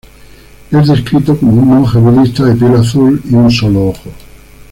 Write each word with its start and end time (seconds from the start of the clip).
Es 0.71 0.87
descrito 0.87 1.37
como 1.37 1.51
un 1.61 1.67
monje 1.67 1.99
budista 1.99 2.43
de 2.45 2.55
piel 2.55 2.73
azul 2.73 3.21
y 3.23 3.35
un 3.35 3.51
solo 3.51 3.89
ojo. 3.89 4.09